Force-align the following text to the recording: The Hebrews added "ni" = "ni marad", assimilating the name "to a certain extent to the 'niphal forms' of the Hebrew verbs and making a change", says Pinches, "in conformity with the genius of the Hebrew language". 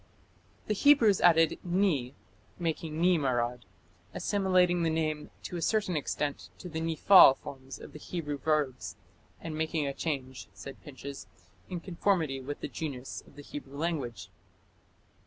The 0.65 0.73
Hebrews 0.73 1.21
added 1.21 1.59
"ni" 1.63 2.15
= 2.35 2.59
"ni 2.59 3.17
marad", 3.19 3.59
assimilating 4.15 4.81
the 4.81 4.89
name 4.89 5.29
"to 5.43 5.57
a 5.57 5.61
certain 5.61 5.95
extent 5.95 6.49
to 6.57 6.67
the 6.67 6.81
'niphal 6.81 7.37
forms' 7.37 7.77
of 7.77 7.93
the 7.93 7.99
Hebrew 7.99 8.39
verbs 8.39 8.95
and 9.39 9.55
making 9.55 9.85
a 9.85 9.93
change", 9.93 10.49
says 10.53 10.75
Pinches, 10.83 11.27
"in 11.69 11.81
conformity 11.81 12.41
with 12.41 12.61
the 12.61 12.67
genius 12.67 13.21
of 13.27 13.35
the 13.35 13.43
Hebrew 13.43 13.77
language". 13.77 14.31